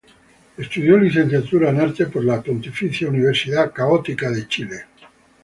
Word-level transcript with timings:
Estudió 0.57 0.97
licenciatura 0.97 1.69
en 1.69 1.79
arte 1.79 2.07
en 2.11 2.25
la 2.25 2.41
Pontificia 2.41 3.07
Universidad 3.07 3.71
Católica 3.71 4.31
de 4.31 4.47
Chile. 4.47 4.85